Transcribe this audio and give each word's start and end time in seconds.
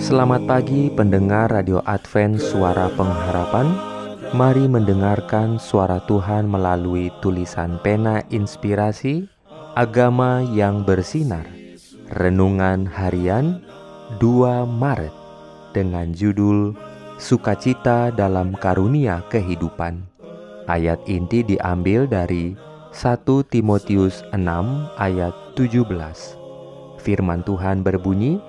Selamat 0.00 0.48
pagi 0.48 0.88
pendengar 0.88 1.52
Radio 1.52 1.84
Advent 1.84 2.40
Suara 2.40 2.88
Pengharapan. 2.96 3.68
Mari 4.32 4.64
mendengarkan 4.64 5.60
suara 5.60 6.00
Tuhan 6.08 6.48
melalui 6.48 7.12
tulisan 7.20 7.76
pena 7.84 8.24
inspirasi 8.32 9.28
Agama 9.76 10.40
yang 10.56 10.88
bersinar. 10.88 11.44
Renungan 12.16 12.88
harian 12.88 13.60
2 14.16 14.64
Maret 14.64 15.12
Dengan 15.76 16.16
judul 16.16 16.72
Sukacita 17.20 18.08
dalam 18.08 18.56
karunia 18.56 19.20
kehidupan. 19.28 20.00
Ayat 20.64 21.04
inti 21.04 21.44
diambil 21.44 22.08
dari 22.08 22.56
1 22.96 23.22
Timotius 23.52 24.24
6 24.32 24.40
ayat 24.96 25.36
17 25.54 25.84
Firman 26.98 27.46
Tuhan 27.46 27.86
berbunyi 27.86 28.42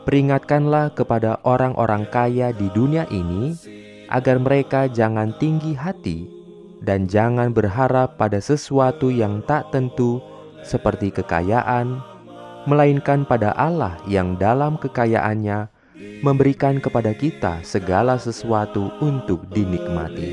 Peringatkanlah 0.00 0.96
kepada 0.96 1.36
orang-orang 1.44 2.08
kaya 2.08 2.56
di 2.56 2.72
dunia 2.72 3.04
ini 3.12 3.52
agar 4.08 4.40
mereka 4.40 4.88
jangan 4.88 5.36
tinggi 5.36 5.76
hati 5.76 6.26
dan 6.80 7.04
jangan 7.04 7.52
berharap 7.52 8.16
pada 8.16 8.40
sesuatu 8.40 9.12
yang 9.12 9.44
tak 9.44 9.68
tentu 9.70 10.24
seperti 10.64 11.12
kekayaan, 11.12 12.00
melainkan 12.64 13.28
pada 13.28 13.52
Allah 13.56 14.00
yang 14.08 14.36
dalam 14.40 14.80
kekayaannya 14.80 15.68
memberikan 16.24 16.80
kepada 16.80 17.12
kita 17.12 17.60
segala 17.60 18.16
sesuatu 18.16 18.92
untuk 19.04 19.44
dinikmati. 19.52 20.32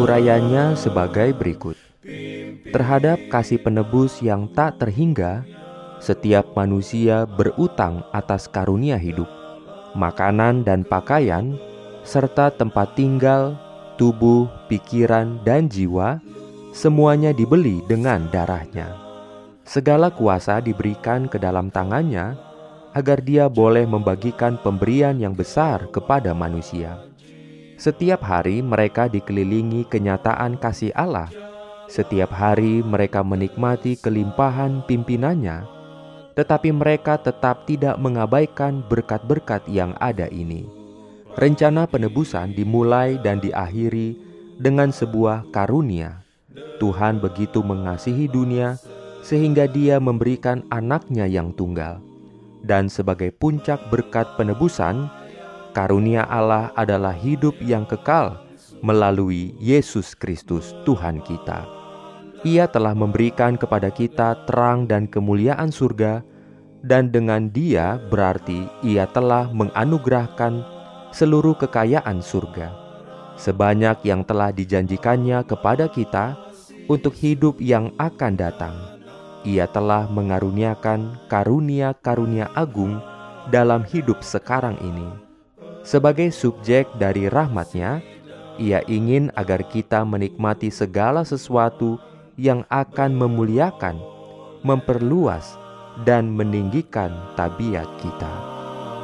Urayanya 0.00 0.80
sebagai 0.80 1.36
berikut. 1.36 1.76
Terhadap 2.72 3.20
kasih 3.28 3.60
penebus 3.60 4.24
yang 4.24 4.48
tak 4.56 4.80
terhingga, 4.80 5.44
setiap 6.00 6.56
manusia 6.56 7.28
berutang 7.28 8.00
atas 8.08 8.48
karunia 8.48 8.96
hidup, 8.96 9.28
makanan 9.92 10.64
dan 10.64 10.88
pakaian, 10.88 11.52
serta 12.00 12.48
tempat 12.48 12.96
tinggal, 12.96 13.60
tubuh, 14.00 14.48
pikiran, 14.72 15.36
dan 15.44 15.68
jiwa, 15.68 16.16
semuanya 16.72 17.36
dibeli 17.36 17.84
dengan 17.84 18.24
darahnya. 18.32 18.96
Segala 19.68 20.08
kuasa 20.08 20.64
diberikan 20.64 21.28
ke 21.28 21.36
dalam 21.36 21.68
tangannya 21.68 22.40
agar 22.96 23.20
dia 23.20 23.52
boleh 23.52 23.84
membagikan 23.84 24.56
pemberian 24.64 25.20
yang 25.20 25.36
besar 25.36 25.92
kepada 25.92 26.32
manusia. 26.32 27.09
Setiap 27.80 28.20
hari 28.20 28.60
mereka 28.60 29.08
dikelilingi 29.08 29.88
kenyataan 29.88 30.60
kasih 30.60 30.92
Allah. 30.92 31.32
Setiap 31.88 32.28
hari 32.28 32.84
mereka 32.84 33.24
menikmati 33.24 33.96
kelimpahan 33.96 34.84
pimpinannya 34.84 35.80
tetapi 36.40 36.72
mereka 36.72 37.18
tetap 37.20 37.68
tidak 37.68 38.00
mengabaikan 38.00 38.80
berkat-berkat 38.88 39.60
yang 39.68 39.92
ada 40.00 40.24
ini. 40.32 40.64
Rencana 41.36 41.84
penebusan 41.84 42.56
dimulai 42.56 43.20
dan 43.20 43.44
diakhiri 43.44 44.18
dengan 44.56 44.88
sebuah 44.88 45.52
karunia. 45.52 46.24
Tuhan 46.80 47.20
begitu 47.20 47.60
mengasihi 47.60 48.24
dunia 48.24 48.80
sehingga 49.20 49.68
Dia 49.68 50.00
memberikan 50.00 50.64
anaknya 50.72 51.28
yang 51.28 51.52
tunggal. 51.52 52.00
Dan 52.64 52.88
sebagai 52.88 53.36
puncak 53.36 53.92
berkat 53.92 54.36
penebusan, 54.40 55.12
karunia 55.72 56.26
Allah 56.26 56.74
adalah 56.74 57.14
hidup 57.14 57.58
yang 57.62 57.86
kekal 57.86 58.38
melalui 58.80 59.52
Yesus 59.60 60.16
Kristus 60.16 60.72
Tuhan 60.88 61.20
kita. 61.22 61.64
Ia 62.40 62.64
telah 62.64 62.96
memberikan 62.96 63.60
kepada 63.60 63.92
kita 63.92 64.48
terang 64.48 64.88
dan 64.88 65.04
kemuliaan 65.04 65.68
surga, 65.68 66.24
dan 66.80 67.12
dengan 67.12 67.52
Dia 67.52 68.00
berarti 68.08 68.64
Ia 68.80 69.04
telah 69.12 69.52
menganugerahkan 69.52 70.64
seluruh 71.12 71.52
kekayaan 71.60 72.24
surga, 72.24 72.72
sebanyak 73.36 74.00
yang 74.08 74.24
telah 74.24 74.48
dijanjikannya 74.48 75.44
kepada 75.44 75.92
kita 75.92 76.40
untuk 76.88 77.12
hidup 77.12 77.60
yang 77.60 77.92
akan 78.00 78.32
datang. 78.40 78.76
Ia 79.44 79.68
telah 79.68 80.08
mengaruniakan 80.08 81.28
karunia-karunia 81.28 82.48
agung 82.56 83.00
dalam 83.52 83.84
hidup 83.84 84.24
sekarang 84.24 84.76
ini. 84.80 85.29
Sebagai 85.80 86.28
subjek 86.30 86.86
dari 87.00 87.28
rahmatnya, 87.28 88.04
ia 88.60 88.84
ingin 88.84 89.32
agar 89.32 89.64
kita 89.64 90.04
menikmati 90.04 90.68
segala 90.68 91.24
sesuatu 91.24 91.96
yang 92.36 92.68
akan 92.68 93.16
memuliakan, 93.16 93.96
memperluas, 94.60 95.56
dan 96.04 96.28
meninggikan 96.32 97.12
tabiat 97.36 97.84
kita. 98.00 98.32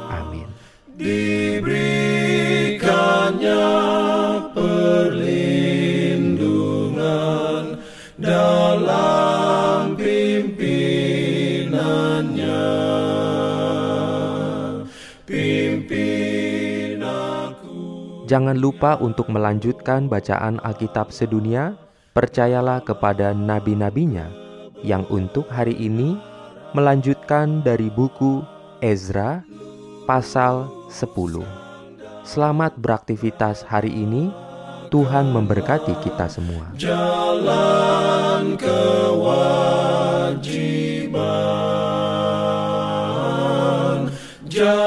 Amin. 0.09 0.49
Diberikannya 0.97 3.76
Jangan 18.27 18.59
lupa 18.59 18.99
untuk 18.99 19.31
melanjutkan 19.31 20.11
bacaan 20.11 20.59
Alkitab 20.59 21.15
sedunia, 21.15 21.79
percayalah 22.11 22.83
kepada 22.83 23.31
nabi-nabinya 23.31 24.27
yang 24.83 25.07
untuk 25.07 25.47
hari 25.47 25.71
ini 25.79 26.19
melanjutkan 26.75 27.63
dari 27.63 27.87
buku 27.87 28.43
Ezra 28.83 29.47
pasal 30.03 30.67
10. 30.91 31.39
Selamat 32.27 32.75
beraktivitas 32.75 33.63
hari 33.63 33.95
ini. 33.95 34.27
Tuhan 34.91 35.31
memberkati 35.31 35.95
kita 36.03 36.27
semua. 36.27 36.67
Jalan 36.75 38.59
kewajiban. 38.59 39.47
Jalan 44.51 44.86